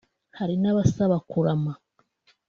[0.39, 1.73] hari n'abasaba kurama